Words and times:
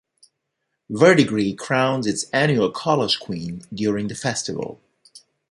Verdigre 0.89 1.53
crowns 1.55 2.07
its 2.07 2.23
annual 2.31 2.71
Kolach 2.71 3.19
Queen 3.19 3.61
during 3.71 4.07
this 4.07 4.19
festival. 4.23 4.81